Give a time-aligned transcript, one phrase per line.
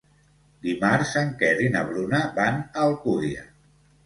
[0.63, 3.47] Dimarts en Quer i na Bruna van a Alcúdia.